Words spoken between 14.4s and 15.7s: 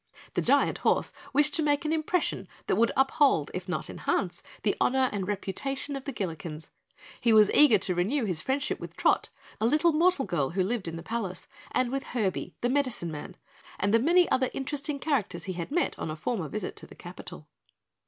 interesting characters he had